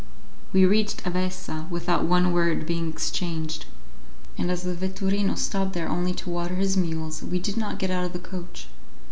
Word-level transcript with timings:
We 0.51 0.65
reached 0.65 1.03
Avessa 1.05 1.69
without 1.69 2.03
one 2.05 2.33
word 2.33 2.65
being 2.65 2.89
exchanged, 2.89 3.65
and 4.35 4.49
as 4.49 4.63
the 4.63 4.73
vetturino 4.73 5.37
stopped 5.37 5.73
there 5.73 5.87
only 5.87 6.13
to 6.13 6.29
water 6.31 6.55
his 6.55 6.75
mules, 6.75 7.21
we 7.21 7.37
did 7.37 7.55
not 7.55 7.77
get 7.77 7.91
out 7.91 8.05
of 8.05 8.13
the 8.13 8.17
coach. 8.17 8.67